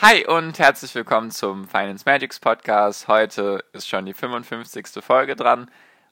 Hi 0.00 0.24
und 0.28 0.60
herzlich 0.60 0.94
willkommen 0.94 1.32
zum 1.32 1.66
Finance 1.66 2.04
Magics 2.06 2.38
Podcast. 2.38 3.08
Heute 3.08 3.64
ist 3.72 3.88
schon 3.88 4.06
die 4.06 4.14
55. 4.14 5.04
Folge 5.04 5.34
dran 5.34 5.68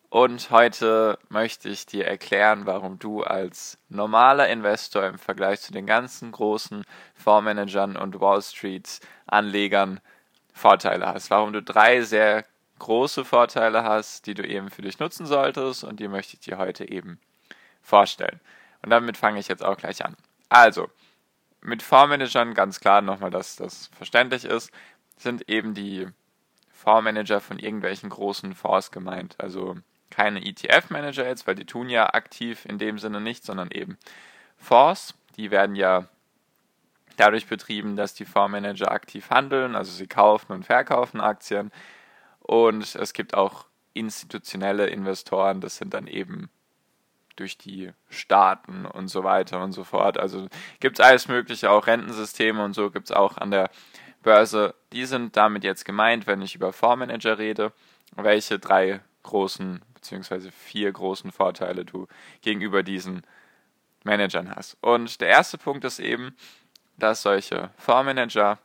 und 0.08 0.50
heute 0.50 1.20
möchte 1.28 1.68
ich 1.68 1.86
dir 1.86 2.04
erklären, 2.04 2.66
warum 2.66 2.98
du 2.98 3.22
als 3.22 3.78
normaler 3.88 4.48
Investor 4.48 5.06
im 5.06 5.18
Vergleich 5.18 5.60
zu 5.60 5.72
den 5.72 5.86
ganzen 5.86 6.32
großen 6.32 6.82
Fondsmanagern 7.14 7.96
und 7.96 8.18
Wall 8.18 8.42
Street 8.42 8.98
Anlegern 9.28 10.00
Vorteile 10.52 11.06
hast. 11.06 11.30
Warum 11.30 11.52
du 11.52 11.62
drei 11.62 12.00
sehr 12.02 12.44
große 12.80 13.24
Vorteile 13.24 13.84
hast, 13.84 14.26
die 14.26 14.34
du 14.34 14.44
eben 14.44 14.68
für 14.68 14.82
dich 14.82 14.98
nutzen 14.98 15.26
solltest 15.26 15.84
und 15.84 16.00
die 16.00 16.08
möchte 16.08 16.34
ich 16.34 16.40
dir 16.40 16.58
heute 16.58 16.90
eben 16.90 17.20
vorstellen. 17.82 18.40
Und 18.82 18.90
damit 18.90 19.16
fange 19.16 19.38
ich 19.38 19.46
jetzt 19.46 19.64
auch 19.64 19.76
gleich 19.76 20.04
an. 20.04 20.16
Also, 20.48 20.90
mit 21.66 21.82
Fondsmanagern 21.82 22.54
ganz 22.54 22.80
klar 22.80 23.02
nochmal, 23.02 23.30
dass 23.30 23.56
das 23.56 23.88
verständlich 23.88 24.44
ist, 24.44 24.70
sind 25.16 25.48
eben 25.50 25.74
die 25.74 26.06
Fondsmanager 26.72 27.40
von 27.40 27.58
irgendwelchen 27.58 28.08
großen 28.08 28.54
Fonds 28.54 28.92
gemeint. 28.92 29.34
Also 29.38 29.76
keine 30.10 30.44
ETF-Manager 30.44 31.26
jetzt, 31.26 31.46
weil 31.46 31.56
die 31.56 31.64
tun 31.64 31.90
ja 31.90 32.14
aktiv 32.14 32.64
in 32.66 32.78
dem 32.78 32.98
Sinne 32.98 33.20
nicht, 33.20 33.44
sondern 33.44 33.70
eben 33.72 33.98
Fonds. 34.56 35.14
Die 35.36 35.50
werden 35.50 35.74
ja 35.74 36.08
dadurch 37.16 37.48
betrieben, 37.48 37.96
dass 37.96 38.14
die 38.14 38.26
Fondsmanager 38.26 38.92
aktiv 38.92 39.30
handeln, 39.30 39.74
also 39.74 39.90
sie 39.90 40.06
kaufen 40.06 40.52
und 40.52 40.66
verkaufen 40.66 41.20
Aktien. 41.20 41.72
Und 42.38 42.94
es 42.94 43.12
gibt 43.12 43.34
auch 43.34 43.66
institutionelle 43.92 44.86
Investoren, 44.86 45.60
das 45.60 45.78
sind 45.78 45.94
dann 45.94 46.06
eben 46.06 46.48
durch 47.36 47.58
die 47.58 47.92
Staaten 48.08 48.84
und 48.86 49.08
so 49.08 49.24
weiter 49.24 49.62
und 49.62 49.72
so 49.72 49.84
fort. 49.84 50.18
Also 50.18 50.48
gibt 50.80 50.98
es 50.98 51.04
alles 51.04 51.28
Mögliche, 51.28 51.70
auch 51.70 51.86
Rentensysteme 51.86 52.64
und 52.64 52.74
so 52.74 52.90
gibt 52.90 53.10
es 53.10 53.16
auch 53.16 53.36
an 53.36 53.50
der 53.50 53.70
Börse. 54.22 54.74
Die 54.92 55.04
sind 55.06 55.36
damit 55.36 55.64
jetzt 55.64 55.84
gemeint, 55.84 56.26
wenn 56.26 56.42
ich 56.42 56.54
über 56.54 56.72
Fondsmanager 56.72 57.38
rede, 57.38 57.72
welche 58.16 58.58
drei 58.58 59.00
großen 59.22 59.82
beziehungsweise 59.94 60.52
vier 60.52 60.92
großen 60.92 61.32
Vorteile 61.32 61.84
du 61.84 62.06
gegenüber 62.40 62.84
diesen 62.84 63.22
Managern 64.04 64.54
hast. 64.54 64.76
Und 64.80 65.20
der 65.20 65.28
erste 65.28 65.58
Punkt 65.58 65.84
ist 65.84 65.98
eben, 65.98 66.36
dass 66.96 67.22
solche 67.22 67.70
Fondsmanager 67.76 68.58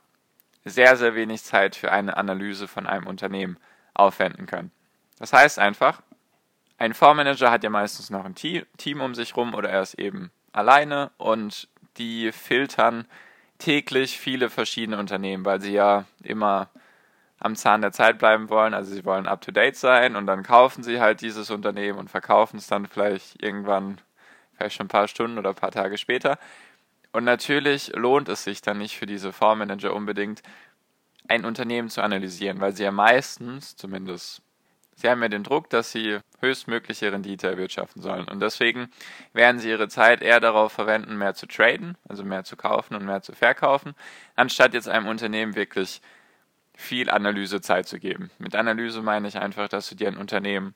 sehr, 0.64 0.96
sehr 0.96 1.14
wenig 1.16 1.42
Zeit 1.42 1.74
für 1.74 1.90
eine 1.90 2.16
Analyse 2.16 2.68
von 2.68 2.86
einem 2.86 3.08
Unternehmen 3.08 3.58
aufwenden 3.94 4.46
können. 4.46 4.70
Das 5.18 5.32
heißt 5.32 5.58
einfach, 5.58 6.02
ein 6.82 6.94
Fondsmanager 6.94 7.52
hat 7.52 7.62
ja 7.62 7.70
meistens 7.70 8.10
noch 8.10 8.24
ein 8.24 8.34
Team 8.34 9.00
um 9.00 9.14
sich 9.14 9.36
rum 9.36 9.54
oder 9.54 9.70
er 9.70 9.82
ist 9.82 9.94
eben 9.94 10.32
alleine 10.50 11.12
und 11.16 11.68
die 11.96 12.32
filtern 12.32 13.06
täglich 13.58 14.18
viele 14.18 14.50
verschiedene 14.50 14.98
Unternehmen, 14.98 15.44
weil 15.44 15.60
sie 15.60 15.72
ja 15.74 16.06
immer 16.24 16.70
am 17.38 17.54
Zahn 17.54 17.82
der 17.82 17.92
Zeit 17.92 18.18
bleiben 18.18 18.48
wollen. 18.48 18.74
Also 18.74 18.92
sie 18.92 19.04
wollen 19.04 19.28
up-to-date 19.28 19.76
sein 19.76 20.16
und 20.16 20.26
dann 20.26 20.42
kaufen 20.42 20.82
sie 20.82 21.00
halt 21.00 21.20
dieses 21.20 21.50
Unternehmen 21.50 22.00
und 22.00 22.10
verkaufen 22.10 22.56
es 22.56 22.66
dann 22.66 22.86
vielleicht 22.86 23.40
irgendwann, 23.40 24.00
vielleicht 24.56 24.74
schon 24.74 24.86
ein 24.86 24.88
paar 24.88 25.06
Stunden 25.06 25.38
oder 25.38 25.50
ein 25.50 25.54
paar 25.54 25.70
Tage 25.70 25.98
später. 25.98 26.36
Und 27.12 27.22
natürlich 27.22 27.92
lohnt 27.94 28.28
es 28.28 28.42
sich 28.42 28.60
dann 28.60 28.78
nicht 28.78 28.96
für 28.96 29.06
diese 29.06 29.32
Fondsmanager 29.32 29.94
unbedingt, 29.94 30.42
ein 31.28 31.44
Unternehmen 31.44 31.90
zu 31.90 32.02
analysieren, 32.02 32.60
weil 32.60 32.74
sie 32.74 32.82
ja 32.82 32.90
meistens, 32.90 33.76
zumindest 33.76 34.42
Sie 34.94 35.08
haben 35.08 35.22
ja 35.22 35.28
den 35.28 35.42
Druck, 35.42 35.70
dass 35.70 35.90
sie 35.90 36.18
höchstmögliche 36.40 37.12
Rendite 37.12 37.48
erwirtschaften 37.48 38.02
sollen. 38.02 38.28
Und 38.28 38.40
deswegen 38.40 38.90
werden 39.32 39.58
sie 39.58 39.70
ihre 39.70 39.88
Zeit 39.88 40.22
eher 40.22 40.40
darauf 40.40 40.72
verwenden, 40.72 41.16
mehr 41.16 41.34
zu 41.34 41.46
traden, 41.46 41.96
also 42.08 42.24
mehr 42.24 42.44
zu 42.44 42.56
kaufen 42.56 42.94
und 42.94 43.04
mehr 43.04 43.22
zu 43.22 43.32
verkaufen, 43.32 43.94
anstatt 44.36 44.74
jetzt 44.74 44.88
einem 44.88 45.06
Unternehmen 45.06 45.54
wirklich 45.54 46.02
viel 46.74 47.10
Analysezeit 47.10 47.86
zu 47.86 47.98
geben. 47.98 48.30
Mit 48.38 48.54
Analyse 48.54 49.02
meine 49.02 49.28
ich 49.28 49.38
einfach, 49.38 49.68
dass 49.68 49.88
du 49.88 49.94
dir 49.94 50.08
ein 50.08 50.16
Unternehmen 50.16 50.74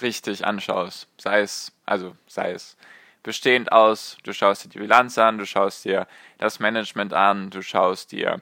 richtig 0.00 0.46
anschaust. 0.46 1.08
Sei 1.18 1.40
es, 1.40 1.72
also 1.84 2.16
sei 2.26 2.52
es 2.52 2.76
bestehend 3.22 3.70
aus, 3.70 4.16
du 4.24 4.32
schaust 4.32 4.64
dir 4.64 4.68
die 4.70 4.78
Bilanz 4.78 5.18
an, 5.18 5.38
du 5.38 5.46
schaust 5.46 5.84
dir 5.84 6.06
das 6.38 6.58
Management 6.60 7.12
an, 7.12 7.50
du 7.50 7.62
schaust 7.62 8.12
dir 8.12 8.40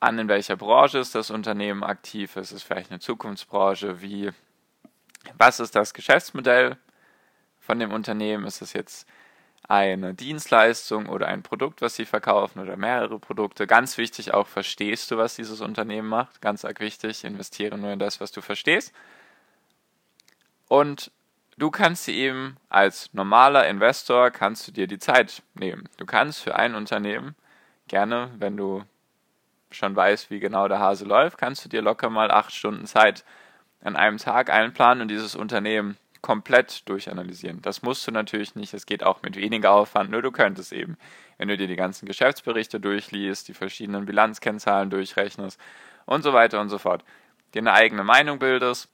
an, 0.00 0.18
in 0.18 0.28
welcher 0.28 0.56
Branche 0.56 0.98
ist 0.98 1.14
das 1.14 1.30
Unternehmen 1.30 1.82
aktiv, 1.82 2.36
ist 2.36 2.52
es 2.52 2.62
vielleicht 2.62 2.90
eine 2.90 3.00
Zukunftsbranche, 3.00 4.00
wie, 4.02 4.30
was 5.38 5.60
ist 5.60 5.74
das 5.74 5.94
Geschäftsmodell 5.94 6.76
von 7.60 7.78
dem 7.78 7.92
Unternehmen, 7.92 8.44
ist 8.44 8.62
es 8.62 8.72
jetzt 8.72 9.08
eine 9.68 10.14
Dienstleistung 10.14 11.06
oder 11.08 11.26
ein 11.26 11.42
Produkt, 11.42 11.82
was 11.82 11.96
sie 11.96 12.04
verkaufen 12.04 12.60
oder 12.60 12.76
mehrere 12.76 13.18
Produkte. 13.18 13.66
Ganz 13.66 13.98
wichtig 13.98 14.32
auch, 14.32 14.46
verstehst 14.46 15.10
du, 15.10 15.16
was 15.16 15.34
dieses 15.34 15.60
Unternehmen 15.60 16.08
macht? 16.08 16.40
Ganz 16.40 16.64
arg 16.64 16.78
wichtig, 16.78 17.24
investiere 17.24 17.76
nur 17.76 17.90
in 17.90 17.98
das, 17.98 18.20
was 18.20 18.30
du 18.30 18.40
verstehst. 18.40 18.92
Und 20.68 21.10
du 21.58 21.70
kannst 21.70 22.04
sie 22.04 22.16
eben 22.16 22.56
als 22.68 23.12
normaler 23.12 23.66
Investor, 23.66 24.30
kannst 24.30 24.68
du 24.68 24.72
dir 24.72 24.86
die 24.86 24.98
Zeit 24.98 25.42
nehmen. 25.54 25.88
Du 25.96 26.06
kannst 26.06 26.40
für 26.40 26.54
ein 26.54 26.76
Unternehmen 26.76 27.34
gerne, 27.88 28.30
wenn 28.38 28.56
du 28.56 28.84
schon 29.70 29.96
weißt, 29.96 30.30
wie 30.30 30.40
genau 30.40 30.68
der 30.68 30.78
Hase 30.78 31.04
läuft, 31.04 31.38
kannst 31.38 31.64
du 31.64 31.68
dir 31.68 31.82
locker 31.82 32.10
mal 32.10 32.30
acht 32.30 32.52
Stunden 32.52 32.86
Zeit 32.86 33.24
an 33.82 33.96
einem 33.96 34.18
Tag 34.18 34.50
einplanen 34.50 35.02
und 35.02 35.08
dieses 35.08 35.34
Unternehmen 35.34 35.96
komplett 36.22 36.88
durchanalysieren. 36.88 37.62
Das 37.62 37.82
musst 37.82 38.06
du 38.06 38.10
natürlich 38.10 38.56
nicht, 38.56 38.74
es 38.74 38.86
geht 38.86 39.04
auch 39.04 39.22
mit 39.22 39.36
weniger 39.36 39.70
Aufwand, 39.72 40.10
nur 40.10 40.22
du 40.22 40.32
könntest 40.32 40.72
eben, 40.72 40.96
wenn 41.38 41.48
du 41.48 41.56
dir 41.56 41.68
die 41.68 41.76
ganzen 41.76 42.06
Geschäftsberichte 42.06 42.80
durchliest, 42.80 43.48
die 43.48 43.54
verschiedenen 43.54 44.06
Bilanzkennzahlen 44.06 44.90
durchrechnest 44.90 45.60
und 46.04 46.22
so 46.22 46.32
weiter 46.32 46.60
und 46.60 46.68
so 46.68 46.78
fort, 46.78 47.04
dir 47.54 47.60
eine 47.60 47.74
eigene 47.74 48.02
Meinung 48.02 48.38
bildest, 48.38 48.88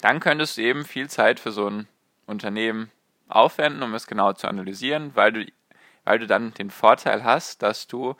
dann 0.00 0.20
könntest 0.20 0.56
du 0.56 0.62
eben 0.62 0.84
viel 0.84 1.08
Zeit 1.08 1.38
für 1.38 1.52
so 1.52 1.68
ein 1.68 1.86
Unternehmen 2.26 2.90
aufwenden, 3.28 3.82
um 3.82 3.94
es 3.94 4.06
genau 4.06 4.32
zu 4.32 4.48
analysieren, 4.48 5.12
weil 5.14 5.32
du, 5.32 5.46
weil 6.04 6.18
du 6.18 6.26
dann 6.26 6.54
den 6.54 6.70
Vorteil 6.70 7.24
hast, 7.24 7.62
dass 7.62 7.86
du 7.86 8.16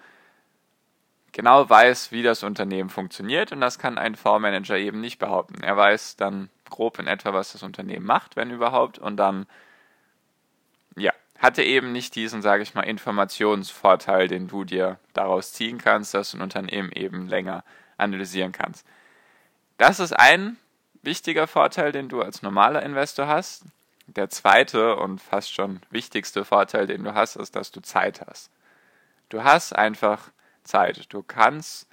genau 1.33 1.69
weiß, 1.69 2.12
wie 2.12 2.22
das 2.22 2.43
Unternehmen 2.43 2.91
funktioniert 2.91 3.53
und 3.53 3.61
das 3.61 3.78
kann 3.78 3.99
ein 3.99 4.15
Fondsmanager 4.15 4.77
eben 4.77 5.00
nicht 5.00 5.19
behaupten. 5.19 5.62
Er 5.62 5.77
weiß 5.77 6.16
dann 6.16 6.50
grob 6.71 6.99
in 6.99 7.06
etwa, 7.06 7.33
was 7.33 7.53
das 7.53 7.62
Unternehmen 7.62 8.06
macht, 8.06 8.37
wenn 8.37 8.50
überhaupt, 8.50 8.99
und 8.99 9.16
dann, 9.16 9.47
ja, 10.97 11.12
hatte 11.38 11.62
eben 11.62 11.93
nicht 11.93 12.15
diesen, 12.15 12.43
sage 12.43 12.62
ich 12.62 12.75
mal, 12.75 12.83
Informationsvorteil, 12.83 14.28
den 14.28 14.49
du 14.49 14.65
dir 14.65 14.99
daraus 15.12 15.53
ziehen 15.53 15.78
kannst, 15.78 16.15
dass 16.15 16.33
du 16.33 16.38
ein 16.38 16.43
Unternehmen 16.43 16.91
eben 16.93 17.28
länger 17.28 17.65
analysieren 17.97 18.53
kannst. 18.53 18.87
Das 19.77 20.00
ist 20.00 20.12
ein 20.12 20.56
wichtiger 21.03 21.47
Vorteil, 21.47 21.93
den 21.93 22.09
du 22.09 22.21
als 22.21 22.43
normaler 22.43 22.83
Investor 22.83 23.28
hast. 23.28 23.65
Der 24.06 24.31
zweite 24.31 24.97
und 24.97 25.21
fast 25.21 25.53
schon 25.53 25.81
wichtigste 25.91 26.44
Vorteil, 26.44 26.87
den 26.87 27.05
du 27.05 27.15
hast, 27.15 27.37
ist, 27.37 27.55
dass 27.55 27.71
du 27.71 27.81
Zeit 27.81 28.22
hast. 28.27 28.50
Du 29.28 29.44
hast 29.44 29.77
einfach 29.77 30.31
Zeit. 30.69 31.12
Du 31.12 31.23
kannst 31.23 31.88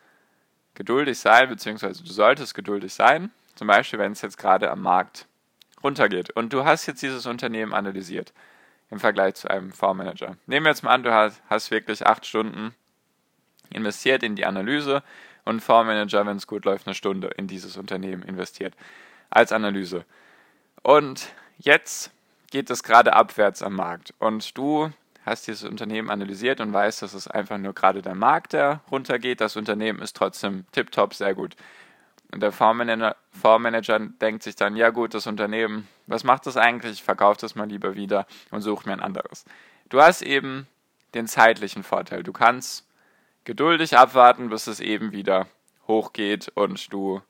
geduldig 0.75 1.17
sein, 1.17 1.49
beziehungsweise 1.49 2.03
du 2.03 2.11
solltest 2.11 2.53
geduldig 2.53 2.93
sein, 2.93 3.31
zum 3.55 3.67
Beispiel 3.67 3.97
wenn 3.97 4.11
es 4.11 4.21
jetzt 4.21 4.37
gerade 4.37 4.69
am 4.69 4.81
Markt 4.81 5.27
runtergeht 5.83 6.31
und 6.31 6.53
du 6.53 6.65
hast 6.65 6.85
jetzt 6.85 7.01
dieses 7.01 7.25
Unternehmen 7.25 7.73
analysiert 7.73 8.33
im 8.91 8.99
Vergleich 8.99 9.35
zu 9.35 9.49
einem 9.49 9.71
Fondsmanager. 9.71 10.37
Nehmen 10.45 10.65
wir 10.65 10.71
jetzt 10.71 10.83
mal 10.83 10.91
an, 10.91 11.03
du 11.03 11.13
hast, 11.13 11.71
wirklich 11.71 12.05
acht 12.05 12.25
Stunden 12.25 12.75
investiert 13.71 14.21
in 14.21 14.35
die 14.35 14.45
Analyse 14.45 15.01
und 15.43 15.57
ein 15.57 15.59
Fondsmanager, 15.59 16.25
wenn 16.25 16.37
es 16.37 16.47
gut 16.47 16.65
läuft, 16.65 16.87
eine 16.87 16.95
Stunde 16.95 17.29
in 17.37 17.47
dieses 17.47 17.77
Unternehmen 17.77 18.23
investiert 18.23 18.75
als 19.29 19.51
Analyse. 19.51 20.05
Und 20.83 21.29
jetzt 21.57 22.11
geht 22.51 22.69
es 22.69 22.83
gerade 22.83 23.13
abwärts 23.13 23.63
am 23.63 23.73
Markt 23.73 24.13
und 24.19 24.57
du 24.57 24.91
hast 25.25 25.47
dieses 25.47 25.63
Unternehmen 25.63 26.09
analysiert 26.09 26.61
und 26.61 26.71
weißt, 26.71 27.01
dass 27.01 27.13
es 27.13 27.27
einfach 27.27 27.57
nur 27.57 27.73
gerade 27.73 28.01
der 28.01 28.15
Markt, 28.15 28.53
der 28.53 28.81
runtergeht. 28.91 29.41
Das 29.41 29.55
Unternehmen 29.55 29.99
ist 29.99 30.15
trotzdem 30.15 30.65
tiptop, 30.71 31.13
sehr 31.13 31.33
gut. 31.33 31.55
Und 32.31 32.41
der 32.41 32.51
Fondsmanager, 32.51 33.15
Fondsmanager 33.31 33.99
denkt 33.99 34.43
sich 34.43 34.55
dann, 34.55 34.75
ja 34.75 34.89
gut, 34.89 35.13
das 35.13 35.25
Unternehmen, 35.27 35.87
was 36.05 36.23
macht 36.23 36.45
das 36.45 36.57
eigentlich? 36.57 36.93
Ich 36.93 37.03
verkaufe 37.03 37.39
das 37.41 37.55
mal 37.55 37.67
lieber 37.67 37.95
wieder 37.95 38.27
und 38.51 38.61
suche 38.61 38.87
mir 38.87 38.93
ein 38.93 39.01
anderes. 39.01 39.45
Du 39.89 40.01
hast 40.01 40.21
eben 40.21 40.67
den 41.13 41.27
zeitlichen 41.27 41.83
Vorteil. 41.83 42.23
Du 42.23 42.33
kannst 42.33 42.85
geduldig 43.45 43.97
abwarten, 43.97 44.49
bis 44.49 44.67
es 44.67 44.79
eben 44.79 45.11
wieder 45.11 45.47
hochgeht 45.87 46.51
und 46.55 46.91
du 46.91 47.21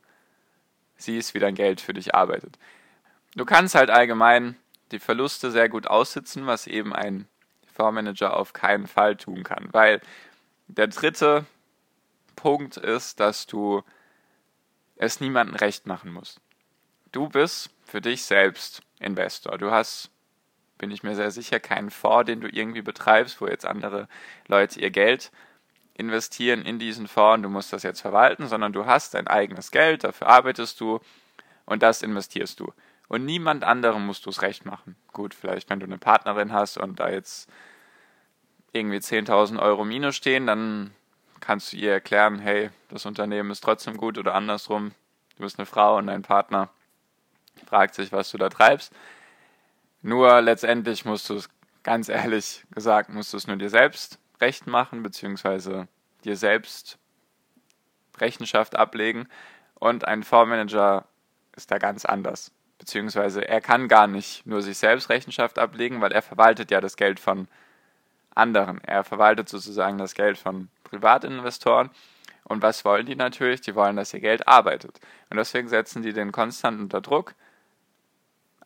siehst, 0.98 1.34
wie 1.34 1.40
dein 1.40 1.56
Geld 1.56 1.82
für 1.82 1.94
dich 1.94 2.16
arbeitet. 2.16 2.58
Du 3.36 3.46
kannst 3.46 3.76
halt 3.76 3.90
allgemein 3.90 4.56
die 4.92 5.00
Verluste 5.00 5.52
sehr 5.52 5.70
gut 5.70 5.88
aussitzen, 5.88 6.48
was 6.48 6.68
eben 6.68 6.94
ein 6.94 7.28
Fondsmanager 7.76 8.36
auf 8.36 8.54
keinen 8.54 8.88
Fall 8.88 9.16
tun 9.18 9.44
kann, 9.44 9.68
weil 9.72 10.02
der 10.68 10.88
dritte 10.88 11.46
Punkt 12.36 12.78
ist, 12.78 13.20
dass 13.20 13.46
du 13.46 13.84
es 14.96 15.20
niemandem 15.20 15.56
recht 15.56 15.86
machen 15.86 16.12
musst. 16.12 16.40
Du 17.12 17.30
bist 17.30 17.70
für 17.84 18.02
dich 18.02 18.24
selbst 18.24 18.82
Investor. 19.00 19.58
Du 19.58 19.72
hast, 19.72 20.10
bin 20.78 20.92
ich 20.92 21.04
mir 21.04 21.16
sehr 21.16 21.32
sicher, 21.32 21.60
keinen 21.60 21.92
Fonds, 21.92 22.28
den 22.28 22.42
du 22.42 22.48
irgendwie 22.48 22.82
betreibst, 22.82 23.40
wo 23.42 23.48
jetzt 23.48 23.66
andere 23.66 24.08
Leute 24.48 24.80
ihr 24.80 24.92
Geld 24.92 25.32
investieren 25.98 26.64
in 26.64 26.80
diesen 26.80 27.08
Fonds, 27.08 27.44
du 27.44 27.50
musst 27.50 27.72
das 27.72 27.84
jetzt 27.84 28.02
verwalten, 28.02 28.48
sondern 28.48 28.74
du 28.74 28.86
hast 28.86 29.14
dein 29.14 29.28
eigenes 29.28 29.72
Geld, 29.72 30.04
dafür 30.04 30.28
arbeitest 30.28 30.80
du 30.82 31.00
und 31.66 31.84
das 31.84 32.02
investierst 32.02 32.60
du. 32.60 32.74
Und 33.08 33.26
niemand 33.26 33.64
anderem 33.64 34.06
musst 34.06 34.26
du 34.26 34.30
es 34.30 34.42
recht 34.42 34.66
machen. 34.66 34.96
Gut, 35.14 35.34
vielleicht 35.34 35.70
wenn 35.70 35.80
du 35.80 35.86
eine 35.86 35.98
Partnerin 35.98 36.52
hast 36.52 36.78
und 36.78 37.00
da 37.00 37.10
jetzt 37.10 37.50
irgendwie 38.72 38.98
10.000 38.98 39.60
Euro 39.60 39.86
Minus 39.86 40.16
stehen, 40.16 40.48
dann 40.48 40.92
kannst 41.40 41.72
du 41.72 41.78
ihr 41.78 41.92
erklären, 41.94 42.40
hey, 42.40 42.72
das 42.90 43.06
Unternehmen 43.06 43.52
ist 43.52 43.64
trotzdem 43.64 43.98
gut 43.98 44.18
oder 44.18 44.34
andersrum. 44.34 44.92
Du 45.38 45.44
bist 45.44 45.60
eine 45.60 45.66
Frau 45.66 45.98
und 45.98 46.08
dein 46.08 46.24
Partner 46.24 46.70
fragt 47.68 47.96
sich, 47.96 48.12
was 48.12 48.32
du 48.32 48.38
da 48.38 48.50
treibst. 48.50 48.94
Nur 50.02 50.42
letztendlich 50.42 51.06
musst 51.06 51.30
du 51.30 51.36
es, 51.36 51.50
ganz 51.84 52.10
ehrlich 52.10 52.66
gesagt, 52.72 53.10
musst 53.10 53.34
du 53.34 53.38
es 53.38 53.48
nur 53.48 53.58
dir 53.58 53.70
selbst 53.70 54.20
recht 54.42 54.68
machen, 54.68 55.04
beziehungsweise 55.04 55.88
dir 56.24 56.36
selbst 56.36 56.98
Rechenschaft 58.18 58.76
ablegen. 58.76 59.28
Und 59.76 60.08
ein 60.08 60.24
Fondsmanager 60.24 61.06
ist 61.56 61.72
da 61.72 61.78
ganz 61.78 62.06
anders. 62.06 62.52
Beziehungsweise 62.86 63.48
er 63.48 63.62
kann 63.62 63.88
gar 63.88 64.06
nicht 64.06 64.46
nur 64.46 64.62
sich 64.62 64.78
selbst 64.78 65.10
Rechenschaft 65.10 65.58
ablegen, 65.58 66.02
weil 66.02 66.12
er 66.12 66.22
verwaltet 66.22 66.70
ja 66.70 66.82
das 66.82 66.98
Geld 66.98 67.20
von 67.20 67.48
anderen. 68.36 68.80
Er 68.84 69.04
verwaltet 69.04 69.50
sozusagen 69.50 69.98
das 69.98 70.14
Geld 70.14 70.38
von 70.38 70.70
Privatinvestoren. 70.84 71.90
Und 72.44 72.62
was 72.62 72.86
wollen 72.86 73.08
die 73.08 73.16
natürlich? 73.16 73.62
Die 73.62 73.74
wollen, 73.74 73.96
dass 73.96 74.14
ihr 74.14 74.20
Geld 74.20 74.48
arbeitet. 74.48 75.00
Und 75.32 75.38
deswegen 75.38 75.68
setzen 75.68 76.04
die 76.04 76.14
den 76.14 76.32
konstant 76.32 76.80
unter 76.80 77.02
Druck. 77.02 77.34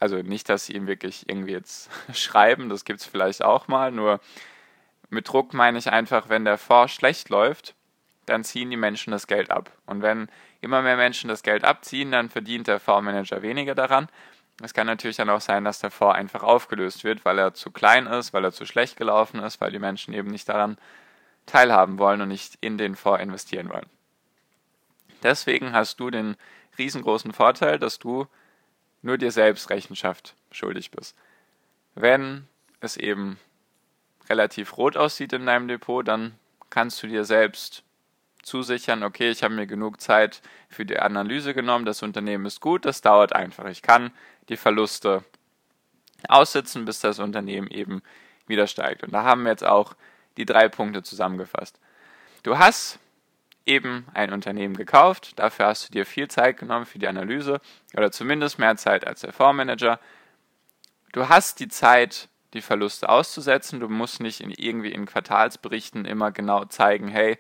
Also 0.01 0.18
nicht, 0.18 0.50
dass 0.50 0.66
sie 0.66 0.74
ihm 0.74 0.86
wirklich 0.86 1.30
irgendwie 1.30 1.54
jetzt 1.54 1.89
schreiben, 2.13 2.68
das 2.68 2.83
gibt 2.83 3.00
es 3.00 3.06
vielleicht 3.06 3.42
auch 3.42 3.69
mal, 3.69 3.89
nur 3.89 4.19
mit 5.10 5.30
Druck 5.30 5.54
meine 5.54 5.77
ich 5.77 5.89
einfach, 5.89 6.27
wenn 6.27 6.44
der 6.44 6.57
Fonds 6.57 6.92
schlecht 6.94 7.30
läuft, 7.30 7.74
dann 8.25 8.44
ziehen 8.44 8.69
die 8.69 8.75
Menschen 8.75 9.12
das 9.12 9.27
Geld 9.27 9.50
ab. 9.50 9.71
Und 9.86 10.01
wenn 10.01 10.27
immer 10.62 10.82
mehr 10.82 10.98
Menschen 10.98 11.28
das 11.28 11.44
Geld 11.44 11.64
abziehen, 11.64 12.12
dann 12.12 12.30
verdient 12.30 12.68
der 12.68 12.80
Fondsmanager 12.80 13.42
weniger 13.42 13.76
daran. 13.76 14.08
Es 14.62 14.74
kann 14.74 14.88
natürlich 14.88 15.18
dann 15.18 15.30
auch 15.30 15.42
sein, 15.42 15.64
dass 15.64 15.80
der 15.80 15.92
Fonds 15.92 16.18
einfach 16.18 16.44
aufgelöst 16.44 17.04
wird, 17.04 17.24
weil 17.24 17.40
er 17.40 17.54
zu 17.54 17.72
klein 17.72 18.08
ist, 18.08 18.34
weil 18.34 18.44
er 18.44 18.52
zu 18.52 18.66
schlecht 18.66 18.98
gelaufen 18.98 19.40
ist, 19.40 19.62
weil 19.62 19.72
die 19.72 19.80
Menschen 19.80 20.14
eben 20.14 20.30
nicht 20.30 20.50
daran 20.50 20.78
teilhaben 21.46 21.98
wollen 21.98 22.22
und 22.22 22.28
nicht 22.28 22.58
in 22.62 22.78
den 22.78 22.96
Fonds 22.96 23.24
investieren 23.24 23.70
wollen. 23.70 23.88
Deswegen 25.24 25.74
hast 25.74 26.00
du 26.00 26.10
den 26.10 26.36
riesengroßen 26.78 27.34
Vorteil, 27.34 27.80
dass 27.80 28.00
du 28.00 28.28
nur 29.02 29.18
dir 29.18 29.32
selbst 29.32 29.70
Rechenschaft 29.70 30.36
schuldig 30.52 30.92
bist. 30.92 31.16
Wenn 31.96 32.48
es 32.82 32.98
eben 32.98 33.40
relativ 34.30 34.78
rot 34.78 34.98
aussieht 34.98 35.34
in 35.34 35.46
deinem 35.46 35.68
Depot, 35.68 36.08
dann 36.08 36.36
kannst 36.70 37.02
du 37.02 37.08
dir 37.08 37.24
selbst 37.26 37.84
zusichern, 38.44 39.04
okay, 39.04 39.30
ich 39.30 39.44
habe 39.44 39.54
mir 39.54 39.68
genug 39.68 40.02
Zeit 40.02 40.42
für 40.70 40.86
die 40.86 41.00
Analyse 41.00 41.54
genommen, 41.54 41.86
das 41.86 42.04
Unternehmen 42.04 42.46
ist 42.46 42.62
gut, 42.62 42.86
das 42.86 43.02
dauert 43.02 43.34
einfach. 43.34 43.66
Ich 43.66 43.82
kann 43.82 44.12
die 44.50 44.58
Verluste 44.58 45.24
aussitzen, 46.28 46.86
bis 46.86 47.00
das 47.00 47.20
Unternehmen 47.20 47.68
eben 47.68 48.02
wieder 48.48 48.68
steigt. 48.68 49.04
Und 49.04 49.14
da 49.14 49.24
haben 49.24 49.44
wir 49.44 49.52
jetzt 49.52 49.66
auch 49.66 49.96
die 50.38 50.46
drei 50.46 50.68
Punkte 50.70 51.04
zusammengefasst. 51.04 51.80
Du 52.44 52.58
hast 52.58 53.00
eben 53.66 54.08
ein 54.14 54.34
Unternehmen 54.34 54.76
gekauft, 54.76 55.38
dafür 55.38 55.68
hast 55.68 55.88
du 55.88 55.92
dir 55.92 56.06
viel 56.06 56.28
Zeit 56.28 56.58
genommen 56.58 56.86
für 56.86 57.00
die 57.00 57.08
Analyse 57.08 57.62
oder 57.96 58.12
zumindest 58.12 58.58
mehr 58.58 58.76
Zeit 58.78 59.06
als 59.06 59.22
der 59.22 59.34
Fondsmanager. 59.34 60.00
Du 61.12 61.30
hast 61.30 61.60
die 61.60 61.68
Zeit, 61.68 62.30
die 62.54 62.62
Verluste 62.62 63.10
auszusetzen. 63.10 63.80
Du 63.80 63.88
musst 63.90 64.22
nicht 64.22 64.42
in, 64.42 64.52
irgendwie 64.52 64.92
in 64.92 65.06
Quartalsberichten 65.06 66.06
immer 66.06 66.32
genau 66.32 66.66
zeigen, 66.66 67.08
hey, 67.08 67.38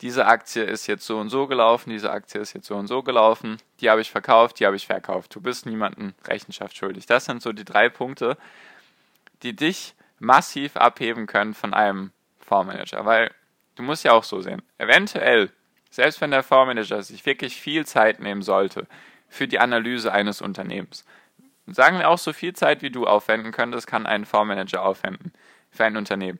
diese 0.00 0.26
Aktie 0.26 0.62
ist 0.62 0.86
jetzt 0.86 1.04
so 1.04 1.18
und 1.18 1.28
so 1.28 1.46
gelaufen, 1.46 1.90
diese 1.90 2.10
Aktie 2.10 2.40
ist 2.40 2.54
jetzt 2.54 2.66
so 2.66 2.76
und 2.76 2.86
so 2.86 3.02
gelaufen, 3.02 3.58
die 3.80 3.90
habe 3.90 4.00
ich 4.00 4.10
verkauft, 4.10 4.58
die 4.58 4.66
habe 4.66 4.76
ich 4.76 4.86
verkauft. 4.86 5.34
Du 5.34 5.40
bist 5.40 5.66
niemandem 5.66 6.14
Rechenschaft 6.26 6.76
schuldig. 6.76 7.06
Das 7.06 7.26
sind 7.26 7.42
so 7.42 7.52
die 7.52 7.64
drei 7.64 7.88
Punkte, 7.88 8.38
die 9.42 9.54
dich 9.54 9.94
massiv 10.18 10.76
abheben 10.76 11.26
können 11.26 11.54
von 11.54 11.74
einem 11.74 12.12
Fondsmanager, 12.38 13.04
weil 13.04 13.30
du 13.76 13.82
musst 13.82 14.04
ja 14.04 14.12
auch 14.12 14.24
so 14.24 14.40
sehen, 14.40 14.62
eventuell, 14.78 15.50
selbst 15.90 16.20
wenn 16.20 16.30
der 16.30 16.42
Fondsmanager 16.42 17.02
sich 17.02 17.24
wirklich 17.26 17.60
viel 17.60 17.86
Zeit 17.86 18.20
nehmen 18.20 18.42
sollte 18.42 18.86
für 19.28 19.48
die 19.48 19.58
Analyse 19.58 20.12
eines 20.12 20.40
Unternehmens, 20.40 21.04
sagen 21.66 21.98
wir 21.98 22.08
auch 22.08 22.18
so 22.18 22.32
viel 22.32 22.54
Zeit, 22.54 22.82
wie 22.82 22.90
du 22.90 23.06
aufwenden 23.06 23.52
könntest, 23.52 23.86
kann 23.86 24.06
ein 24.06 24.24
Fondsmanager 24.24 24.82
aufwenden 24.82 25.32
für 25.70 25.84
ein 25.84 25.96
Unternehmen. 25.96 26.38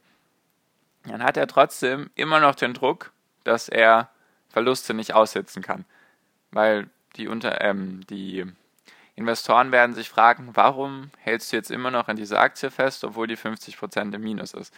Dann 1.04 1.22
hat 1.22 1.36
er 1.36 1.46
trotzdem 1.46 2.10
immer 2.14 2.40
noch 2.40 2.54
den 2.54 2.74
Druck, 2.74 3.12
dass 3.44 3.68
er 3.68 4.10
Verluste 4.48 4.94
nicht 4.94 5.14
aussitzen 5.14 5.62
kann. 5.62 5.84
Weil 6.50 6.88
die, 7.16 7.28
unter, 7.28 7.60
ähm, 7.60 8.06
die 8.08 8.44
Investoren 9.16 9.72
werden 9.72 9.94
sich 9.94 10.08
fragen, 10.08 10.50
warum 10.54 11.10
hältst 11.18 11.52
du 11.52 11.56
jetzt 11.56 11.70
immer 11.70 11.90
noch 11.90 12.08
an 12.08 12.16
dieser 12.16 12.40
Aktie 12.40 12.70
fest, 12.70 13.04
obwohl 13.04 13.26
die 13.26 13.36
50% 13.36 14.14
im 14.14 14.20
Minus 14.22 14.54
ist. 14.54 14.74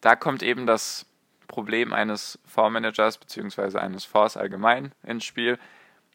Da 0.00 0.16
kommt 0.16 0.42
eben 0.42 0.66
das 0.66 1.06
Problem 1.46 1.92
eines 1.92 2.38
Fondsmanagers 2.46 3.18
bzw. 3.18 3.78
eines 3.78 4.04
Fonds 4.04 4.36
allgemein 4.36 4.92
ins 5.02 5.24
Spiel, 5.24 5.58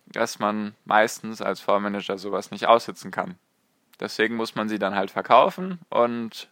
dass 0.08 0.40
man 0.40 0.76
meistens 0.86 1.42
als 1.42 1.62
Fondsmanager 1.62 2.18
sowas 2.18 2.52
nicht 2.52 2.68
aussitzen 2.68 3.12
kann. 3.12 3.36
Deswegen 4.00 4.36
muss 4.36 4.56
man 4.56 4.68
sie 4.68 4.80
dann 4.80 4.96
halt 4.96 5.12
verkaufen 5.12 5.80
und 5.90 6.50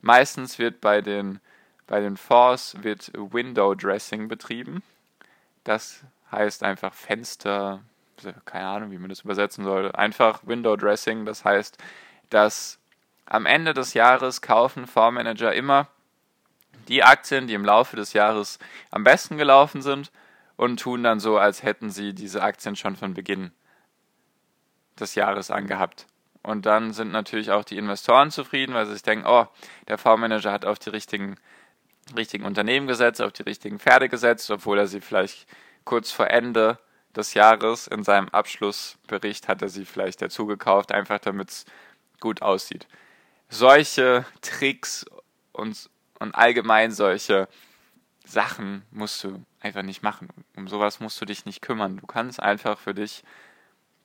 meistens 0.00 0.58
wird 0.58 0.80
bei 0.80 1.00
den, 1.00 1.40
bei 1.86 2.00
den 2.00 2.16
Fonds 2.16 2.76
wird 2.82 3.12
Window 3.14 3.74
Dressing 3.74 4.28
betrieben. 4.28 4.82
Das 5.64 6.02
heißt 6.30 6.62
einfach 6.62 6.94
Fenster, 6.94 7.82
keine 8.44 8.66
Ahnung, 8.66 8.90
wie 8.90 8.98
man 8.98 9.10
das 9.10 9.20
übersetzen 9.20 9.64
soll. 9.64 9.92
Einfach 9.92 10.40
Window 10.44 10.76
Dressing, 10.76 11.24
das 11.24 11.44
heißt, 11.44 11.78
dass 12.30 12.78
am 13.26 13.46
Ende 13.46 13.74
des 13.74 13.94
Jahres 13.94 14.42
kaufen 14.42 14.86
Fondsmanager 14.86 15.54
immer 15.54 15.88
die 16.88 17.02
Aktien, 17.02 17.46
die 17.46 17.54
im 17.54 17.64
Laufe 17.64 17.96
des 17.96 18.12
Jahres 18.12 18.58
am 18.90 19.04
besten 19.04 19.38
gelaufen 19.38 19.82
sind 19.82 20.10
und 20.56 20.80
tun 20.80 21.02
dann 21.02 21.20
so, 21.20 21.38
als 21.38 21.62
hätten 21.62 21.90
sie 21.90 22.14
diese 22.14 22.42
Aktien 22.42 22.76
schon 22.76 22.96
von 22.96 23.14
Beginn 23.14 23.52
des 24.98 25.14
Jahres 25.14 25.50
angehabt. 25.50 26.06
Und 26.42 26.66
dann 26.66 26.92
sind 26.92 27.10
natürlich 27.10 27.50
auch 27.50 27.64
die 27.64 27.78
Investoren 27.78 28.30
zufrieden, 28.30 28.74
weil 28.74 28.84
sie 28.86 28.92
sich 28.92 29.02
denken, 29.02 29.26
oh, 29.26 29.46
der 29.88 29.96
Fondsmanager 29.96 30.52
hat 30.52 30.66
auf 30.66 30.78
die 30.78 30.90
richtigen, 30.90 31.36
richtigen 32.16 32.44
Unternehmen 32.44 32.86
gesetzt, 32.86 33.22
auf 33.22 33.32
die 33.32 33.42
richtigen 33.42 33.78
Pferde 33.78 34.08
gesetzt, 34.08 34.50
obwohl 34.50 34.78
er 34.78 34.86
sie 34.86 35.00
vielleicht 35.00 35.46
kurz 35.84 36.10
vor 36.10 36.28
Ende 36.28 36.78
des 37.14 37.34
Jahres 37.34 37.86
in 37.86 38.02
seinem 38.02 38.28
Abschlussbericht 38.28 39.48
hat 39.48 39.62
er 39.62 39.68
sie 39.68 39.84
vielleicht 39.84 40.20
dazu 40.20 40.46
gekauft, 40.46 40.92
einfach 40.92 41.18
damit 41.18 41.50
es 41.50 41.64
gut 42.20 42.42
aussieht. 42.42 42.86
Solche 43.48 44.24
Tricks 44.40 45.06
und, 45.52 45.90
und 46.18 46.34
allgemein 46.34 46.90
solche 46.90 47.48
Sachen 48.24 48.82
musst 48.90 49.22
du 49.22 49.44
einfach 49.60 49.82
nicht 49.82 50.02
machen. 50.02 50.28
Um 50.56 50.66
sowas 50.66 50.98
musst 51.00 51.20
du 51.20 51.24
dich 51.24 51.44
nicht 51.44 51.62
kümmern. 51.62 51.98
Du 51.98 52.06
kannst 52.06 52.40
einfach 52.40 52.78
für 52.78 52.94
dich 52.94 53.22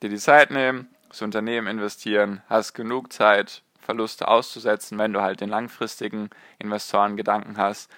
dir 0.04 0.10
die 0.10 0.18
Zeit 0.18 0.52
nehmen, 0.52 0.88
das 1.08 1.22
Unternehmen 1.22 1.68
investieren, 1.68 2.42
hast 2.48 2.74
genug 2.74 3.12
Zeit, 3.12 3.64
Verluste 3.90 4.28
auszusetzen, 4.28 5.00
wenn 5.00 5.14
du 5.14 5.22
halt 5.24 5.42
den 5.42 5.50
langfristigen 5.50 6.30
Investoren 6.60 7.18
Gedanken 7.18 7.58
hast. 7.58 7.90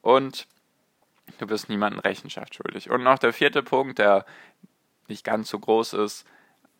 Und 0.00 0.46
du 1.36 1.46
bist 1.46 1.68
niemandem 1.68 2.00
Rechenschaft 2.00 2.54
schuldig. 2.54 2.88
Und 2.88 3.02
noch 3.02 3.18
der 3.18 3.34
vierte 3.34 3.62
Punkt, 3.62 3.98
der 3.98 4.24
nicht 5.06 5.22
ganz 5.22 5.50
so 5.50 5.58
groß 5.58 5.92
ist 5.92 6.26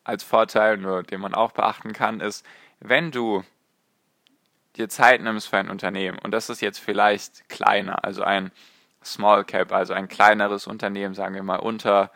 als 0.05 0.25
Vorteil, 0.25 0.79
nur 0.79 1.03
den 1.03 1.21
man 1.21 1.35
auch 1.35 1.53
beachten 1.53 1.93
kann, 1.93 2.21
ist, 2.21 2.47
wenn 2.81 3.11
du 3.11 3.45
dir 4.77 4.89
Zeit 4.89 5.21
nimmst 5.21 5.49
für 5.49 5.59
ein 5.59 5.69
Unternehmen, 5.69 6.19
und 6.19 6.31
das 6.31 6.49
ist 6.49 6.63
jetzt 6.63 6.79
vielleicht 6.79 7.47
kleiner, 7.51 8.05
also 8.05 8.23
ein 8.23 8.53
Small 9.05 9.45
Cap, 9.45 9.71
also 9.71 9.93
ein 9.93 10.09
kleineres 10.09 10.67
Unternehmen, 10.67 11.15
sagen 11.15 11.35
wir 11.35 11.43
mal 11.43 11.57
unter 11.57 12.11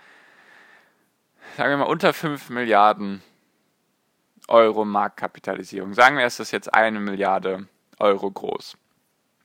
sagen 1.59 1.69
wir 1.69 1.77
mal, 1.77 1.85
unter 1.85 2.15
5 2.15 2.49
Milliarden 2.49 3.23
Euro 4.49 4.85
Marktkapitalisierung. 4.85 5.95
Sagen 5.95 6.17
wir, 6.17 6.25
es 6.25 6.41
ist 6.41 6.51
jetzt 6.51 6.73
eine 6.75 7.01
Milliarde 7.01 7.69
Euro 7.99 8.31
groß. 8.31 8.77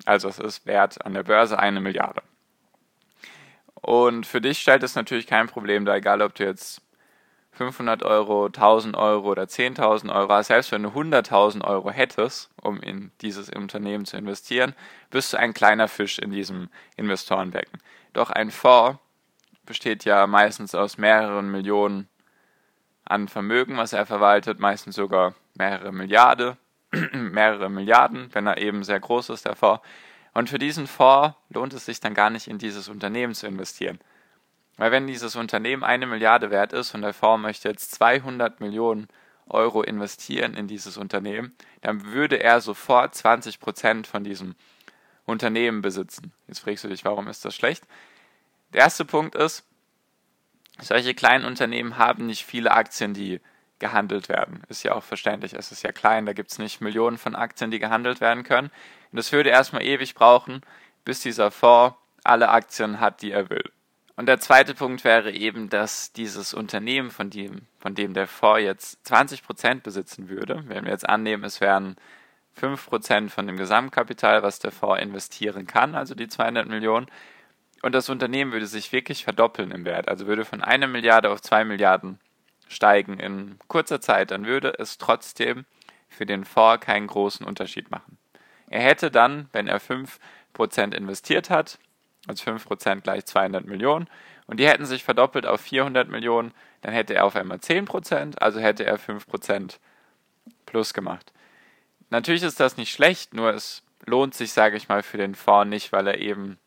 Also 0.05 0.27
es 0.27 0.39
ist 0.39 0.65
wert 0.65 1.05
an 1.05 1.13
der 1.13 1.24
Börse 1.24 1.60
eine 1.60 1.81
Milliarde. 1.81 2.22
Und 3.75 4.25
für 4.25 4.41
dich 4.41 4.60
stellt 4.60 4.83
es 4.83 4.95
natürlich 4.95 5.27
kein 5.27 5.48
Problem 5.48 5.86
da, 5.86 5.95
egal 5.95 6.22
ob 6.22 6.36
du 6.36 6.45
jetzt 6.45 6.81
500 7.51 8.03
Euro, 8.03 8.45
1000 8.45 8.95
Euro 8.98 9.29
oder 9.29 9.43
10.000 9.43 10.13
Euro, 10.13 10.41
selbst 10.41 10.72
wenn 10.72 10.83
du 10.83 10.89
100.000 10.89 11.63
Euro 11.63 11.91
hättest, 11.91 12.50
um 12.62 12.81
in 12.81 13.12
dieses 13.22 13.50
Unternehmen 13.50 14.05
zu 14.05 14.17
investieren, 14.17 14.74
bist 15.12 15.33
du 15.33 15.38
ein 15.38 15.53
kleiner 15.53 15.88
Fisch 15.88 16.17
in 16.17 16.31
diesem 16.31 16.69
Investorenbecken. 16.98 17.79
Doch 18.13 18.31
ein 18.31 18.51
Fonds 18.51 19.00
besteht 19.65 20.03
ja 20.03 20.27
meistens 20.27 20.74
aus 20.75 20.98
mehreren 20.98 21.51
Millionen 21.51 22.10
an 23.05 23.27
Vermögen, 23.27 23.77
was 23.77 23.93
er 23.93 24.05
verwaltet, 24.05 24.60
meistens 24.60 24.95
sogar 24.95 25.33
mehrere 25.55 25.91
Milliarden, 25.91 26.57
mehrere 27.13 27.69
Milliarden, 27.69 28.29
wenn 28.33 28.48
er 28.48 28.57
eben 28.57 28.83
sehr 28.83 29.00
groß 29.00 29.29
ist, 29.29 29.45
der 29.45 29.55
Fonds. 29.55 29.83
Und 30.33 30.50
für 30.50 30.60
diesen 30.60 30.88
Fonds 30.88 31.36
lohnt 31.50 31.74
es 31.74 31.86
sich 31.86 32.00
dann 32.00 32.13
gar 32.13 32.29
nicht 32.29 32.48
in 32.48 32.57
dieses 32.57 32.89
Unternehmen 32.89 33.36
zu 33.36 33.48
investieren. 33.48 34.00
Weil 34.77 34.91
wenn 34.91 35.05
dieses 35.05 35.36
Unternehmen 35.36 35.83
eine 35.83 36.07
Milliarde 36.07 36.50
wert 36.50 36.74
ist 36.74 36.95
und 36.95 37.01
der 37.01 37.13
Fonds 37.13 37.41
möchte 37.41 37.69
jetzt 37.69 37.91
200 37.91 38.60
Millionen 38.60 39.07
Euro 39.48 39.83
investieren 39.83 40.55
in 40.55 40.67
dieses 40.67 40.98
Unternehmen, 40.98 41.55
dann 41.81 42.05
würde 42.05 42.41
er 42.41 42.62
sofort 42.62 43.13
20 43.13 43.60
Prozent 43.60 44.07
von 44.07 44.24
diesem 44.24 44.55
Unternehmen 45.25 45.81
besitzen. 45.81 46.31
Jetzt 46.48 46.60
fragst 46.60 46.83
du 46.83 46.88
dich, 46.88 47.05
warum 47.05 47.27
ist 47.27 47.45
das 47.45 47.55
schlecht? 47.55 47.83
Der 48.74 48.81
erste 48.81 49.05
Punkt 49.05 49.36
ist, 49.36 49.63
solche 50.80 51.13
kleinen 51.13 51.46
Unternehmen 51.46 51.98
haben 51.98 52.25
nicht 52.25 52.46
viele 52.46 52.72
Aktien, 52.72 53.13
die 53.13 53.42
gehandelt 53.80 54.30
werden. 54.30 54.63
Ist 54.70 54.84
ja 54.84 54.94
auch 54.94 55.03
verständlich, 55.03 55.53
es 55.53 55.72
ist 55.72 55.84
ja 55.84 55.92
klein, 55.92 56.25
da 56.25 56.34
gibt 56.34 56.51
es 56.51 56.58
nicht 56.58 56.82
Millionen 56.82 57.18
von 57.18 57.36
Aktien, 57.36 57.70
die 57.70 57.80
gehandelt 57.80 58.22
werden 58.22 58.44
können. 58.44 58.72
Und 59.12 59.18
das 59.18 59.32
würde 59.32 59.50
erstmal 59.50 59.84
ewig 59.84 60.15
brauchen, 60.15 60.62
bis 61.03 61.20
dieser 61.20 61.51
Fonds 61.51 61.98
alle 62.24 62.50
Aktien 62.50 63.00
hat, 63.00 63.22
die 63.22 63.32
er 63.32 63.50
will. 63.50 63.70
Und 64.15 64.27
der 64.27 64.39
zweite 64.39 64.75
Punkt 64.75 65.03
wäre 65.03 65.32
eben, 65.32 65.70
dass 65.70 66.13
dieses 66.13 66.53
Unternehmen, 66.53 67.10
von 67.10 67.30
dem, 67.30 67.63
von 67.80 67.96
dem 67.96 68.13
der 68.13 68.27
Fonds 68.27 68.63
jetzt 68.63 69.06
20 69.08 69.44
Prozent 69.44 69.84
besitzen 69.84 70.30
würde, 70.30 70.63
wenn 70.68 70.86
wir 70.86 70.92
jetzt 70.92 71.10
annehmen, 71.10 71.44
es 71.44 71.60
wären 71.62 71.98
5 72.53 72.86
Prozent 72.86 73.32
von 73.32 73.48
dem 73.48 73.58
Gesamtkapital, 73.58 74.44
was 74.44 74.60
der 74.60 74.72
Fonds 74.72 75.01
investieren 75.01 75.65
kann, 75.65 75.96
also 75.96 76.13
die 76.13 76.27
200 76.27 76.68
Millionen, 76.68 77.08
und 77.83 77.93
das 77.93 78.09
Unternehmen 78.09 78.53
würde 78.53 78.65
sich 78.65 78.91
wirklich 78.93 79.25
verdoppeln 79.25 79.71
im 79.71 79.85
Wert, 79.85 80.07
also 80.07 80.25
würde 80.25 80.45
von 80.45 80.63
einer 80.63 80.87
Milliarde 80.87 81.29
auf 81.29 81.41
zwei 81.41 81.65
Milliarden 81.65 82.17
steigen 82.69 83.19
in 83.19 83.59
kurzer 83.67 83.99
Zeit, 83.99 84.31
dann 84.31 84.45
würde 84.45 84.73
es 84.79 84.97
trotzdem 84.97 85.65
für 86.07 86.25
den 86.25 86.45
Fonds 86.45 86.85
keinen 86.85 87.07
großen 87.07 87.45
Unterschied 87.45 87.91
machen. 87.91 88.17
Er 88.69 88.81
hätte 88.81 89.11
dann, 89.11 89.49
wenn 89.51 89.67
er 89.67 89.81
5% 89.81 90.95
investiert 90.95 91.49
hat, 91.49 91.77
also 92.25 92.49
5% 92.49 93.01
gleich 93.01 93.25
200 93.25 93.65
Millionen, 93.65 94.07
und 94.47 94.61
die 94.61 94.67
hätten 94.67 94.85
sich 94.85 95.03
verdoppelt 95.03 95.45
auf 95.45 95.59
400 95.59 96.07
Millionen, 96.07 96.53
dann 96.81 96.93
hätte 96.93 97.13
er 97.13 97.25
auf 97.25 97.35
einmal 97.35 97.57
10%, 97.57 98.37
also 98.37 98.61
hätte 98.61 98.85
er 98.85 98.97
5% 98.97 99.77
plus 100.65 100.93
gemacht. 100.93 101.33
Natürlich 102.09 102.43
ist 102.43 102.61
das 102.61 102.77
nicht 102.77 102.93
schlecht, 102.93 103.33
nur 103.33 103.53
es 103.53 103.83
lohnt 104.05 104.35
sich, 104.35 104.53
sage 104.53 104.77
ich 104.77 104.87
mal, 104.87 105.03
für 105.03 105.17
den 105.17 105.35
Fonds 105.35 105.69
nicht, 105.69 105.91
weil 105.91 106.07
er 106.07 106.19
eben 106.19 106.57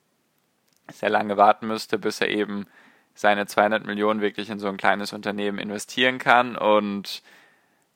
sehr 0.90 1.10
lange 1.10 1.36
warten 1.36 1.66
müsste, 1.66 1.98
bis 1.98 2.20
er 2.20 2.28
eben 2.28 2.66
seine 3.14 3.46
200 3.46 3.86
Millionen 3.86 4.20
wirklich 4.20 4.50
in 4.50 4.58
so 4.58 4.68
ein 4.68 4.76
kleines 4.76 5.12
Unternehmen 5.12 5.58
investieren 5.58 6.18
kann 6.18 6.56
und 6.56 7.22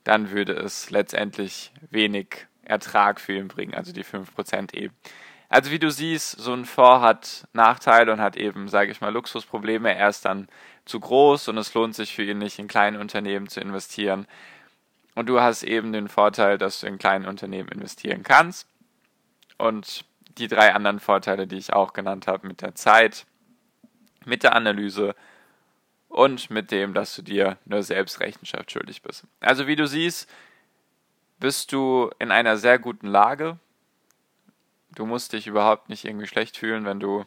dann 0.04 0.30
würde 0.30 0.54
es 0.54 0.90
letztendlich 0.90 1.72
wenig 1.90 2.46
Ertrag 2.64 3.20
für 3.20 3.34
ihn 3.34 3.48
bringen, 3.48 3.74
also 3.74 3.92
die 3.92 4.04
5% 4.04 4.74
eben. 4.74 4.94
Also 5.50 5.72
wie 5.72 5.80
du 5.80 5.90
siehst, 5.90 6.38
so 6.38 6.52
ein 6.52 6.64
Fonds 6.64 7.02
hat 7.02 7.48
Nachteile 7.52 8.12
und 8.12 8.20
hat 8.20 8.36
eben, 8.36 8.68
sage 8.68 8.92
ich 8.92 9.00
mal, 9.00 9.12
Luxusprobleme. 9.12 9.92
Er 9.94 10.08
ist 10.08 10.24
dann 10.24 10.48
zu 10.84 11.00
groß 11.00 11.48
und 11.48 11.58
es 11.58 11.74
lohnt 11.74 11.96
sich 11.96 12.14
für 12.14 12.22
ihn 12.22 12.38
nicht, 12.38 12.60
in 12.60 12.68
kleine 12.68 13.00
Unternehmen 13.00 13.48
zu 13.48 13.60
investieren. 13.60 14.26
Und 15.16 15.28
du 15.28 15.40
hast 15.40 15.64
eben 15.64 15.92
den 15.92 16.08
Vorteil, 16.08 16.56
dass 16.56 16.80
du 16.80 16.86
in 16.86 16.98
kleinen 16.98 17.26
Unternehmen 17.26 17.68
investieren 17.68 18.22
kannst. 18.22 18.68
Und 19.58 20.04
die 20.40 20.48
drei 20.48 20.74
anderen 20.74 21.00
Vorteile, 21.00 21.46
die 21.46 21.58
ich 21.58 21.72
auch 21.72 21.92
genannt 21.92 22.26
habe, 22.26 22.46
mit 22.46 22.62
der 22.62 22.74
Zeit, 22.74 23.26
mit 24.24 24.42
der 24.42 24.54
Analyse 24.54 25.14
und 26.08 26.50
mit 26.50 26.70
dem, 26.70 26.94
dass 26.94 27.14
du 27.14 27.22
dir 27.22 27.58
nur 27.64 27.82
selbst 27.82 28.20
Rechenschaft 28.20 28.70
schuldig 28.72 29.02
bist. 29.02 29.24
Also 29.40 29.66
wie 29.66 29.76
du 29.76 29.86
siehst, 29.86 30.28
bist 31.38 31.72
du 31.72 32.10
in 32.18 32.30
einer 32.30 32.56
sehr 32.56 32.78
guten 32.78 33.06
Lage, 33.06 33.58
Du 34.94 35.06
musst 35.06 35.32
dich 35.32 35.46
überhaupt 35.46 35.88
nicht 35.88 36.04
irgendwie 36.04 36.26
schlecht 36.26 36.56
fühlen, 36.56 36.84
wenn 36.84 37.00
du. 37.00 37.24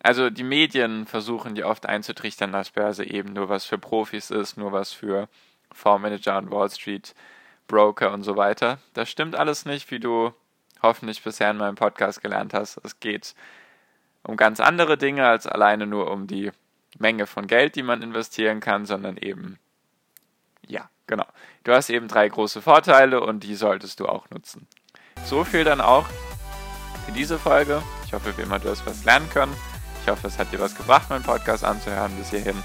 Also 0.00 0.30
die 0.30 0.44
Medien 0.44 1.06
versuchen 1.06 1.56
dir 1.56 1.66
oft 1.66 1.86
einzutrichtern, 1.86 2.52
dass 2.52 2.70
Börse 2.70 3.04
eben 3.04 3.32
nur 3.32 3.48
was 3.48 3.64
für 3.64 3.78
Profis 3.78 4.30
ist, 4.30 4.56
nur 4.56 4.70
was 4.70 4.92
für 4.92 5.28
Fondsmanager 5.72 6.38
und 6.38 6.50
Wall 6.50 6.70
Street 6.70 7.14
Broker 7.66 8.12
und 8.12 8.22
so 8.22 8.36
weiter. 8.36 8.78
Das 8.94 9.10
stimmt 9.10 9.34
alles 9.34 9.64
nicht, 9.64 9.90
wie 9.90 9.98
du 9.98 10.32
hoffentlich 10.82 11.22
bisher 11.22 11.50
in 11.50 11.56
meinem 11.56 11.74
Podcast 11.74 12.22
gelernt 12.22 12.54
hast. 12.54 12.78
Es 12.84 13.00
geht 13.00 13.34
um 14.22 14.36
ganz 14.36 14.60
andere 14.60 14.98
Dinge 14.98 15.26
als 15.26 15.46
alleine 15.46 15.86
nur 15.86 16.10
um 16.10 16.26
die 16.26 16.50
Menge 16.98 17.26
von 17.26 17.46
Geld, 17.46 17.76
die 17.76 17.82
man 17.82 18.02
investieren 18.02 18.60
kann, 18.60 18.86
sondern 18.86 19.16
eben, 19.16 19.58
ja, 20.66 20.88
genau. 21.06 21.26
Du 21.64 21.72
hast 21.72 21.90
eben 21.90 22.08
drei 22.08 22.28
große 22.28 22.62
Vorteile 22.62 23.20
und 23.20 23.40
die 23.40 23.54
solltest 23.54 24.00
du 24.00 24.06
auch 24.06 24.28
nutzen. 24.30 24.66
So 25.24 25.44
viel 25.44 25.64
dann 25.64 25.80
auch 25.80 26.06
für 27.04 27.12
diese 27.12 27.38
Folge. 27.38 27.82
Ich 28.04 28.12
hoffe, 28.12 28.36
wie 28.36 28.42
immer, 28.42 28.58
du 28.58 28.70
hast 28.70 28.86
was 28.86 29.04
lernen 29.04 29.28
können. 29.30 29.54
Ich 30.02 30.08
hoffe, 30.08 30.26
es 30.28 30.38
hat 30.38 30.52
dir 30.52 30.60
was 30.60 30.76
gebracht, 30.76 31.10
meinen 31.10 31.24
Podcast 31.24 31.64
anzuhören 31.64 32.16
bis 32.16 32.30
hierhin. 32.30 32.56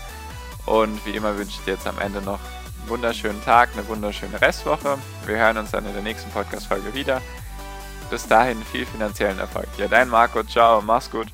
Und 0.65 1.03
wie 1.05 1.11
immer 1.11 1.37
wünsche 1.37 1.57
ich 1.59 1.65
dir 1.65 1.73
jetzt 1.73 1.87
am 1.87 1.99
Ende 1.99 2.21
noch 2.21 2.39
einen 2.39 2.89
wunderschönen 2.89 3.43
Tag, 3.43 3.69
eine 3.73 3.87
wunderschöne 3.87 4.39
Restwoche. 4.39 4.97
Wir 5.25 5.37
hören 5.37 5.57
uns 5.57 5.71
dann 5.71 5.85
in 5.85 5.93
der 5.93 6.03
nächsten 6.03 6.29
Podcast-Folge 6.31 6.93
wieder. 6.93 7.21
Bis 8.11 8.27
dahin 8.27 8.61
viel 8.65 8.85
finanziellen 8.85 9.39
Erfolg. 9.39 9.69
Ja, 9.77 9.87
dein 9.87 10.09
Marco. 10.09 10.43
Ciao. 10.43 10.81
Mach's 10.81 11.09
gut. 11.09 11.27